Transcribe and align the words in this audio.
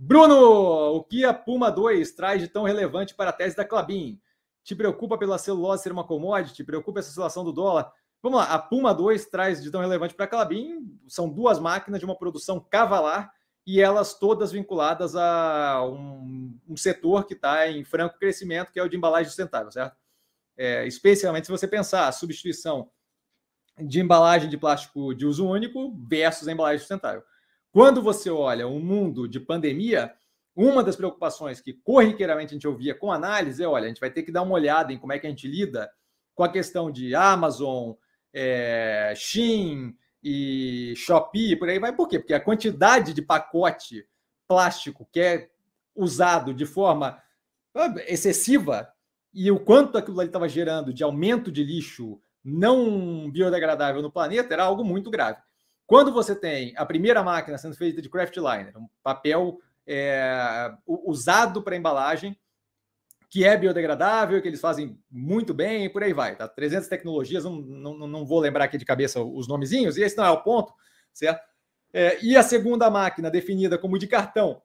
Bruno, 0.00 0.94
o 0.94 1.02
que 1.02 1.24
a 1.24 1.34
Puma 1.34 1.72
2 1.72 2.12
traz 2.12 2.40
de 2.40 2.46
tão 2.46 2.62
relevante 2.62 3.16
para 3.16 3.30
a 3.30 3.32
tese 3.32 3.56
da 3.56 3.64
Clabin? 3.64 4.20
Te 4.62 4.76
preocupa 4.76 5.18
pela 5.18 5.38
celulose 5.38 5.82
ser 5.82 5.90
uma 5.90 6.04
commodity? 6.04 6.54
Te 6.54 6.64
preocupa 6.64 7.00
essa 7.00 7.08
oscilação 7.08 7.42
do 7.42 7.52
dólar? 7.52 7.92
Vamos 8.22 8.38
lá, 8.38 8.44
a 8.46 8.58
Puma 8.60 8.94
2 8.94 9.26
traz 9.26 9.60
de 9.60 9.72
tão 9.72 9.80
relevante 9.80 10.14
para 10.14 10.24
a 10.26 10.28
Clabin, 10.28 10.98
são 11.08 11.28
duas 11.28 11.58
máquinas 11.58 11.98
de 11.98 12.04
uma 12.04 12.16
produção 12.16 12.60
cavalar 12.60 13.32
e 13.66 13.80
elas 13.80 14.14
todas 14.14 14.52
vinculadas 14.52 15.16
a 15.16 15.84
um, 15.84 16.56
um 16.68 16.76
setor 16.76 17.26
que 17.26 17.34
está 17.34 17.68
em 17.68 17.84
franco 17.84 18.18
crescimento, 18.18 18.72
que 18.72 18.78
é 18.78 18.82
o 18.82 18.88
de 18.88 18.96
embalagem 18.96 19.26
sustentável, 19.26 19.70
certo? 19.72 19.96
É, 20.56 20.86
especialmente 20.86 21.46
se 21.46 21.52
você 21.52 21.66
pensar 21.66 22.06
a 22.06 22.12
substituição 22.12 22.88
de 23.78 24.00
embalagem 24.00 24.48
de 24.48 24.56
plástico 24.56 25.12
de 25.12 25.26
uso 25.26 25.46
único 25.46 25.92
versus 26.08 26.46
a 26.46 26.52
embalagem 26.52 26.78
sustentável. 26.78 27.22
Quando 27.78 28.02
você 28.02 28.28
olha 28.28 28.66
um 28.66 28.80
mundo 28.80 29.28
de 29.28 29.38
pandemia, 29.38 30.12
uma 30.52 30.82
das 30.82 30.96
preocupações 30.96 31.60
que 31.60 31.72
corriqueiramente 31.72 32.50
a 32.50 32.54
gente 32.54 32.66
ouvia 32.66 32.92
com 32.92 33.12
análise 33.12 33.62
é: 33.62 33.68
olha, 33.68 33.84
a 33.84 33.86
gente 33.86 34.00
vai 34.00 34.10
ter 34.10 34.24
que 34.24 34.32
dar 34.32 34.42
uma 34.42 34.54
olhada 34.54 34.92
em 34.92 34.98
como 34.98 35.12
é 35.12 35.18
que 35.20 35.28
a 35.28 35.30
gente 35.30 35.46
lida 35.46 35.88
com 36.34 36.42
a 36.42 36.50
questão 36.50 36.90
de 36.90 37.14
Amazon, 37.14 37.92
é, 38.34 39.12
Shein, 39.14 39.96
e 40.20 40.92
Shopee, 40.96 41.54
por 41.54 41.68
aí 41.68 41.78
vai. 41.78 41.94
Por 41.94 42.08
quê? 42.08 42.18
Porque 42.18 42.34
a 42.34 42.40
quantidade 42.40 43.14
de 43.14 43.22
pacote 43.22 44.04
plástico 44.48 45.08
que 45.12 45.20
é 45.20 45.48
usado 45.94 46.52
de 46.52 46.66
forma 46.66 47.22
excessiva 48.08 48.92
e 49.32 49.52
o 49.52 49.60
quanto 49.60 49.96
aquilo 49.96 50.18
ali 50.18 50.28
estava 50.28 50.48
gerando 50.48 50.92
de 50.92 51.04
aumento 51.04 51.52
de 51.52 51.62
lixo 51.62 52.20
não 52.42 53.30
biodegradável 53.30 54.02
no 54.02 54.10
planeta 54.10 54.52
era 54.52 54.64
algo 54.64 54.82
muito 54.82 55.12
grave. 55.12 55.38
Quando 55.88 56.12
você 56.12 56.36
tem 56.36 56.74
a 56.76 56.84
primeira 56.84 57.22
máquina 57.22 57.56
sendo 57.56 57.74
feita 57.74 58.02
de 58.02 58.10
craft 58.10 58.36
liner, 58.36 58.76
um 58.76 58.86
papel 59.02 59.58
é, 59.86 60.70
usado 60.86 61.62
para 61.62 61.76
embalagem, 61.76 62.38
que 63.30 63.42
é 63.42 63.56
biodegradável, 63.56 64.40
que 64.42 64.46
eles 64.46 64.60
fazem 64.60 65.02
muito 65.10 65.54
bem 65.54 65.86
e 65.86 65.88
por 65.88 66.02
aí 66.02 66.12
vai. 66.12 66.36
Tá? 66.36 66.46
300 66.46 66.88
tecnologias, 66.88 67.42
não, 67.44 67.56
não, 67.56 68.06
não 68.06 68.26
vou 68.26 68.38
lembrar 68.38 68.64
aqui 68.64 68.76
de 68.76 68.84
cabeça 68.84 69.22
os 69.22 69.48
nomezinhos, 69.48 69.96
e 69.96 70.02
esse 70.02 70.14
não 70.14 70.26
é 70.26 70.30
o 70.30 70.42
ponto, 70.42 70.74
certo? 71.10 71.42
É, 71.90 72.22
e 72.22 72.36
a 72.36 72.42
segunda 72.42 72.90
máquina, 72.90 73.30
definida 73.30 73.78
como 73.78 73.98
de 73.98 74.06
cartão, 74.06 74.60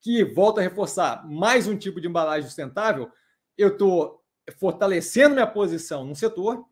que, 0.00 0.24
volta 0.24 0.60
a 0.60 0.64
reforçar, 0.64 1.24
mais 1.28 1.68
um 1.68 1.78
tipo 1.78 2.00
de 2.00 2.08
embalagem 2.08 2.48
sustentável, 2.48 3.08
eu 3.56 3.68
estou 3.68 4.20
fortalecendo 4.58 5.34
minha 5.34 5.46
posição 5.46 6.04
no 6.04 6.16
setor, 6.16 6.66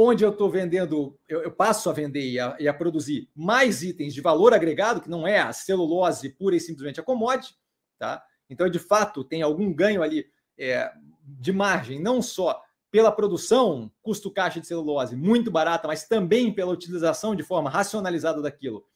onde 0.00 0.24
eu 0.24 0.30
estou 0.30 0.48
vendendo, 0.48 1.18
eu, 1.28 1.42
eu, 1.42 1.50
passo 1.50 1.90
a 1.90 1.92
vender 1.92 2.24
e 2.24 2.38
a, 2.38 2.56
e 2.60 2.68
a, 2.68 2.72
produzir 2.72 3.28
mais 3.34 3.82
itens 3.82 4.14
de 4.14 4.20
valor 4.20 4.54
agregado, 4.54 5.00
que 5.00 5.10
não 5.10 5.26
é 5.26 5.40
a 5.40 5.52
celulose 5.52 6.28
pura 6.28 6.54
e 6.54 6.60
simplesmente 6.60 7.00
a 7.00 7.02
commodity, 7.02 7.56
tá? 7.98 8.22
Então, 8.48 8.70
de 8.70 8.78
fato, 8.78 9.24
tem 9.24 9.42
algum 9.42 9.74
ganho 9.74 10.00
ali 10.00 10.24
é, 10.56 10.92
de 11.24 11.52
margem, 11.52 12.00
não 12.00 12.22
só 12.22 12.62
pela 12.92 13.10
produção, 13.10 13.90
custo 14.00 14.30
caixa 14.30 14.60
de 14.60 14.68
celulose 14.68 15.16
muito 15.16 15.50
barata, 15.50 15.88
mas 15.88 16.06
também 16.06 16.52
pela 16.52 16.72
utilização 16.72 17.34
de 17.34 17.42
forma 17.42 17.68
racionalizada 17.68 18.40
daquilo, 18.40 18.86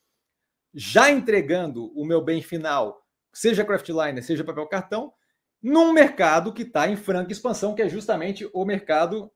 já 0.73 1.11
entregando 1.11 1.93
o 1.99 2.05
meu 2.05 2.23
bem 2.23 2.41
final, 2.41 3.05
seja 3.33 3.65
craftliner, 3.65 4.23
seja 4.23 4.45
papel 4.45 4.69
cartão, 4.69 5.13
num 5.61 5.93
mercado 5.93 6.53
que 6.53 6.63
está 6.63 6.89
em 6.89 6.95
franca 6.95 7.33
expansão, 7.33 7.75
que 7.75 7.83
é 7.83 7.89
justamente 7.89 8.49
o 8.55 8.65
mercado 8.65 9.33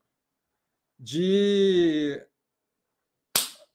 de. 0.98 2.20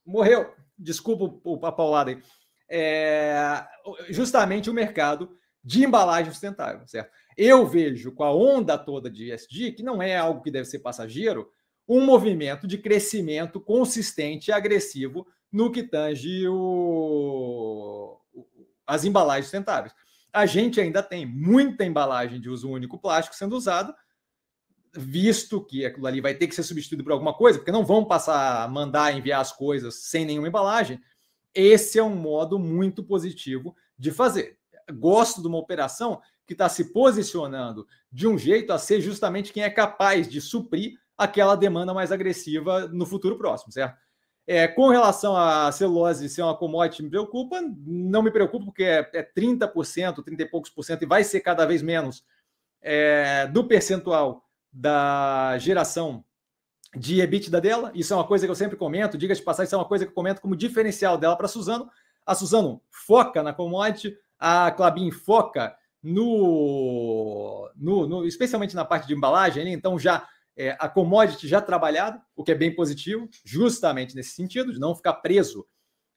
Morreu. 0.06 0.54
Desculpa 0.78 1.68
a 1.68 1.72
paulada 1.72 2.12
aí. 2.12 2.22
É... 2.70 3.66
Justamente 4.10 4.70
o 4.70 4.74
mercado 4.74 5.38
de 5.64 5.84
embalagem 5.84 6.32
sustentável, 6.32 6.88
certo? 6.88 7.12
Eu 7.38 7.68
vejo 7.68 8.12
com 8.14 8.24
a 8.24 8.34
onda 8.34 8.78
toda 8.78 9.10
de 9.10 9.32
ESG, 9.32 9.74
que 9.74 9.84
não 9.84 10.02
é 10.02 10.18
algo 10.18 10.42
que 10.42 10.52
deve 10.52 10.66
ser 10.66 10.80
passageiro, 10.80 11.52
um 11.88 12.02
movimento 12.02 12.66
de 12.66 12.78
crescimento 12.78 13.60
consistente 13.60 14.50
e 14.50 14.54
agressivo 14.54 15.28
no 15.52 15.72
que 15.72 15.84
tange 15.84 16.48
o... 16.48 18.18
as 18.88 19.04
embalagens 19.04 19.46
sustentáveis. 19.46 19.94
A 20.34 20.46
gente 20.46 20.80
ainda 20.80 21.04
tem 21.04 21.26
muita 21.26 21.84
embalagem 21.84 22.40
de 22.40 22.50
uso 22.50 22.70
único 22.70 22.98
plástico 22.98 23.36
sendo 23.36 23.56
usada, 23.56 23.94
visto 24.94 25.64
que 25.64 25.86
aquilo 25.86 26.08
ali 26.08 26.22
vai 26.22 26.34
ter 26.34 26.48
que 26.48 26.56
ser 26.56 26.64
substituído 26.64 27.04
por 27.04 27.14
alguma 27.14 27.34
coisa, 27.34 27.60
porque 27.60 27.72
não 27.72 27.86
vão 27.86 28.04
passar 28.04 28.64
a 28.64 28.68
mandar 28.68 29.16
enviar 29.16 29.42
as 29.42 29.52
coisas 29.52 29.96
sem 30.04 30.26
nenhuma 30.26 30.48
embalagem. 30.48 31.00
Esse 31.54 32.00
é 32.00 32.04
um 32.04 32.16
modo 32.16 32.60
muito 32.60 33.04
positivo 33.04 33.76
de 33.98 34.12
fazer 34.12 34.60
gosto 34.92 35.42
de 35.42 35.48
uma 35.48 35.58
operação 35.58 36.22
que 36.46 36.54
está 36.54 36.68
se 36.68 36.92
posicionando 36.92 37.88
de 38.12 38.28
um 38.28 38.38
jeito 38.38 38.74
a 38.74 38.78
ser 38.78 39.00
justamente 39.00 39.54
quem 39.54 39.64
é 39.64 39.70
capaz 39.70 40.28
de 40.28 40.42
suprir 40.42 40.98
aquela 41.18 41.56
demanda 41.56 41.94
mais 41.94 42.12
agressiva 42.12 42.88
no 42.88 43.06
futuro 43.06 43.38
próximo, 43.38 43.72
certo? 43.72 43.98
É, 44.48 44.68
com 44.68 44.90
relação 44.90 45.38
à 45.38 45.72
celulose 45.72 46.28
ser 46.28 46.42
uma 46.42 46.58
commodity, 46.58 47.04
me 47.04 47.10
preocupa? 47.10 47.62
Não 47.86 48.24
me 48.24 48.32
preocupa, 48.32 48.66
porque 48.66 48.84
é, 48.84 49.10
é 49.14 49.24
30%, 49.24 50.24
30 50.24 50.42
e 50.42 50.46
poucos 50.46 50.70
por 50.70 50.84
cento, 50.84 51.04
e 51.04 51.08
vai 51.08 51.24
ser 51.24 51.42
cada 51.42 51.66
vez 51.66 51.82
menos 51.82 52.26
é, 52.82 53.48
do 53.48 53.64
percentual 53.64 54.44
da 54.72 55.58
geração 55.58 56.24
de 56.96 57.22
EBITDA 57.22 57.62
dela. 57.62 57.92
Isso 57.94 58.14
é 58.14 58.16
uma 58.16 58.28
coisa 58.28 58.46
que 58.46 58.52
eu 58.52 58.56
sempre 58.56 58.78
comento, 58.78 59.18
diga 59.18 59.36
de 59.36 59.42
passar, 59.42 59.64
isso 59.64 59.76
é 59.76 59.78
uma 59.78 59.88
coisa 59.88 60.06
que 60.06 60.12
eu 60.12 60.16
comento 60.16 60.42
como 60.42 60.56
diferencial 60.56 61.18
dela 61.18 61.36
para 61.36 61.46
a 61.46 61.50
Suzano. 61.50 61.90
A 62.26 62.36
Suzano 62.36 62.82
foca 62.90 63.42
na 63.42 63.54
commodity, 63.54 64.18
a 64.38 64.72
Clabin 64.72 65.12
foca 65.12 65.76
no, 66.04 67.70
no, 67.76 68.08
no, 68.08 68.26
especialmente 68.26 68.76
na 68.76 68.86
parte 68.86 69.08
de 69.08 69.14
embalagem, 69.14 69.64
né? 69.64 69.72
então 69.72 70.00
já 70.00 70.28
é, 70.58 70.76
a 70.80 70.90
commodity 70.90 71.48
já 71.48 71.62
trabalhada, 71.62 72.22
o 72.36 72.44
que 72.44 72.52
é 72.52 72.56
bem 72.56 72.74
positivo, 72.74 73.30
justamente 73.46 74.16
nesse 74.16 74.32
sentido, 74.32 74.74
de 74.74 74.80
não 74.80 74.96
ficar 74.96 75.14
preso 75.16 75.66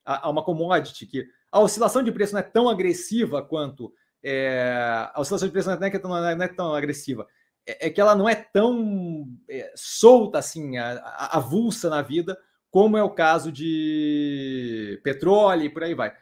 a, 0.05 0.27
a 0.27 0.31
uma 0.31 0.43
commodity 0.43 1.07
que 1.07 1.27
a 1.53 1.61
oscilação 1.61 2.03
de 2.03 2.11
preço 2.11 2.33
não 2.33 2.41
é 2.41 2.43
tão 2.43 2.69
agressiva 2.69 3.43
quanto 3.43 3.93
é, 4.23 5.11
a 5.13 5.21
oscilação 5.21 5.47
de 5.47 5.53
preço 5.53 5.69
não 5.69 6.17
é, 6.27 6.35
não 6.35 6.45
é 6.45 6.49
tão 6.49 6.75
agressiva, 6.75 7.27
é, 7.67 7.87
é, 7.87 7.91
que 7.91 8.01
ela 8.01 8.15
não 8.15 8.29
é 8.29 8.35
tão 8.35 9.27
é, 9.49 9.73
solta 9.75 10.39
assim, 10.39 10.77
avulsa 10.79 11.89
na 11.89 12.03
vida, 12.03 12.39
como 12.71 12.97
é 12.97 13.03
o 13.03 13.11
caso 13.11 13.53
de 13.53 15.01
petróleo 15.03 15.65
e 15.65 15.71
por 15.71 15.83
aí 15.83 15.95
vai. 15.95 16.15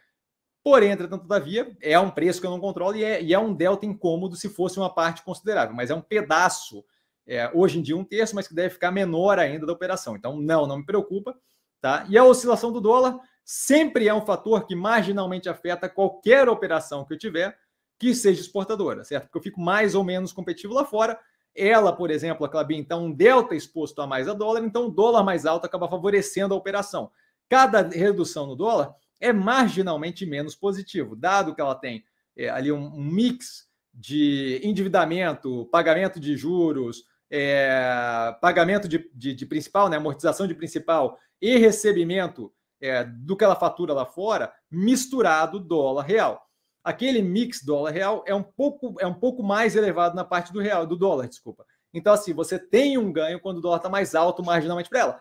Porém, 0.63 0.91
entretanto, 0.91 1.23
todavia, 1.23 1.75
é 1.81 1.99
um 1.99 2.09
preço 2.09 2.39
que 2.39 2.47
eu 2.47 2.51
não 2.51 2.59
controlo 2.59 2.95
e 2.95 3.03
é, 3.03 3.21
e 3.21 3.33
é 3.33 3.39
um 3.39 3.53
delta 3.53 3.85
incômodo 3.85 4.35
se 4.35 4.47
fosse 4.47 4.77
uma 4.77 4.93
parte 4.93 5.21
considerável, 5.23 5.75
mas 5.75 5.89
é 5.89 5.95
um 5.95 6.01
pedaço, 6.01 6.85
é, 7.27 7.51
hoje 7.53 7.79
em 7.79 7.81
dia 7.81 7.97
um 7.97 8.03
terço, 8.03 8.35
mas 8.35 8.47
que 8.47 8.55
deve 8.55 8.69
ficar 8.73 8.91
menor 8.91 9.39
ainda 9.39 9.65
da 9.65 9.73
operação. 9.73 10.15
Então, 10.15 10.39
não, 10.39 10.65
não 10.65 10.77
me 10.77 10.85
preocupa. 10.85 11.35
Tá? 11.83 12.05
E 12.07 12.17
a 12.17 12.23
oscilação 12.23 12.71
do 12.71 12.79
dólar 12.79 13.19
sempre 13.43 14.07
é 14.07 14.13
um 14.13 14.25
fator 14.25 14.65
que 14.65 14.73
marginalmente 14.73 15.49
afeta 15.49 15.89
qualquer 15.89 16.47
operação 16.47 17.03
que 17.03 17.13
eu 17.13 17.17
tiver 17.17 17.57
que 17.99 18.15
seja 18.15 18.39
exportadora, 18.39 19.03
certo? 19.03 19.25
Porque 19.25 19.37
eu 19.37 19.43
fico 19.43 19.59
mais 19.59 19.93
ou 19.93 20.01
menos 20.01 20.31
competitivo 20.31 20.73
lá 20.73 20.85
fora. 20.85 21.19
Ela, 21.55 21.93
por 21.93 22.09
exemplo, 22.09 22.45
a 22.45 22.49
Clabin, 22.49 22.77
então, 22.77 23.05
um 23.05 23.11
delta 23.11 23.55
exposto 23.55 24.01
a 24.01 24.07
mais 24.07 24.27
a 24.27 24.33
dólar, 24.33 24.63
então 24.63 24.87
o 24.87 24.91
dólar 24.91 25.23
mais 25.23 25.45
alto 25.45 25.65
acaba 25.65 25.87
favorecendo 25.87 26.53
a 26.53 26.57
operação. 26.57 27.11
Cada 27.47 27.81
redução 27.87 28.47
no 28.47 28.55
dólar 28.55 28.95
é 29.19 29.31
marginalmente 29.31 30.25
menos 30.25 30.55
positivo, 30.55 31.15
dado 31.15 31.53
que 31.53 31.61
ela 31.61 31.75
tem 31.75 32.03
é, 32.35 32.49
ali 32.49 32.71
um, 32.71 32.85
um, 32.85 33.03
mix 33.03 33.67
de 33.93 34.59
endividamento, 34.63 35.69
pagamento 35.71 36.19
de 36.19 36.35
juros, 36.35 37.05
é, 37.29 38.35
pagamento 38.41 38.87
de, 38.87 39.09
de, 39.13 39.33
de, 39.33 39.45
principal, 39.45 39.87
né, 39.87 39.97
amortização 39.97 40.47
de 40.47 40.55
principal 40.55 41.17
e 41.41 41.57
recebimento 41.57 42.51
é, 42.81 43.03
do 43.03 43.37
que 43.37 43.43
ela 43.43 43.55
fatura 43.55 43.93
lá 43.93 44.05
fora, 44.05 44.51
misturado 44.69 45.59
dólar 45.59 46.03
real. 46.03 46.49
Aquele 46.83 47.21
mix 47.21 47.63
dólar 47.63 47.91
real 47.91 48.23
é 48.27 48.35
um 48.35 48.43
pouco 48.43 48.95
é 48.99 49.07
um 49.07 49.13
pouco 49.13 49.41
mais 49.41 49.75
elevado 49.75 50.15
na 50.15 50.25
parte 50.25 50.51
do 50.51 50.59
real, 50.59 50.85
do 50.85 50.97
dólar, 50.97 51.27
desculpa. 51.27 51.65
Então, 51.93 52.11
assim, 52.13 52.33
você 52.33 52.57
tem 52.57 52.97
um 52.97 53.11
ganho 53.11 53.39
quando 53.39 53.57
o 53.57 53.61
dólar 53.61 53.77
está 53.77 53.89
mais 53.89 54.15
alto 54.15 54.43
marginalmente 54.43 54.89
para 54.89 54.99
ela. 54.99 55.19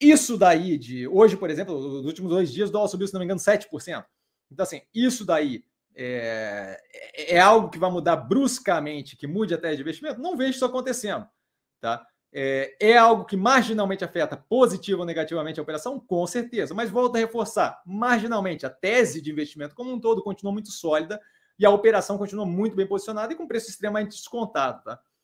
Isso 0.00 0.36
daí, 0.36 0.76
de 0.76 1.08
hoje, 1.08 1.36
por 1.36 1.50
exemplo, 1.50 1.80
nos 1.80 2.04
últimos 2.04 2.30
dois 2.30 2.52
dias, 2.52 2.68
o 2.68 2.72
dólar 2.72 2.88
subiu, 2.88 3.06
se 3.06 3.14
não 3.14 3.20
me 3.20 3.24
engano, 3.24 3.40
7%. 3.40 4.04
Então, 4.50 4.62
assim, 4.62 4.82
isso 4.94 5.24
daí 5.24 5.64
é, 5.94 6.78
é, 7.14 7.40
algo 7.40 7.70
que 7.70 7.78
vai 7.78 7.90
mudar 7.90 8.16
bruscamente, 8.16 9.16
que 9.16 9.26
mude 9.26 9.54
até 9.54 9.74
de 9.74 9.80
investimento? 9.80 10.20
Não 10.20 10.36
vejo 10.36 10.50
isso 10.50 10.64
acontecendo. 10.64 11.26
Tá? 11.80 12.04
É, 12.36 12.74
é 12.80 12.98
algo 12.98 13.24
que 13.24 13.36
marginalmente 13.36 14.04
afeta 14.04 14.36
positiva 14.36 14.98
ou 14.98 15.06
negativamente 15.06 15.60
a 15.60 15.62
operação? 15.62 16.00
Com 16.00 16.26
certeza. 16.26 16.74
Mas 16.74 16.90
volto 16.90 17.14
a 17.14 17.20
reforçar: 17.20 17.80
marginalmente, 17.86 18.66
a 18.66 18.70
tese 18.70 19.20
de 19.22 19.30
investimento 19.30 19.74
como 19.74 19.92
um 19.92 20.00
todo 20.00 20.22
continua 20.22 20.52
muito 20.52 20.72
sólida 20.72 21.20
e 21.56 21.64
a 21.64 21.70
operação 21.70 22.18
continua 22.18 22.44
muito 22.44 22.74
bem 22.74 22.88
posicionada 22.88 23.32
e 23.32 23.36
com 23.36 23.46
preço 23.46 23.70
extremamente 23.70 24.16
descontado. 24.16 24.82
Tá? 24.82 24.98